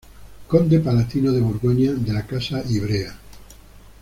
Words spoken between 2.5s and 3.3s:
Ivrea.